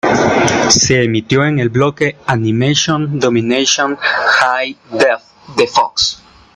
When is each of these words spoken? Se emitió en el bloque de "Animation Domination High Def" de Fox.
Se 0.69 1.03
emitió 1.03 1.45
en 1.45 1.59
el 1.59 1.69
bloque 1.69 2.05
de 2.05 2.15
"Animation 2.25 3.19
Domination 3.19 3.97
High 3.97 4.75
Def" 4.93 5.21
de 5.55 5.67
Fox. 5.67 6.23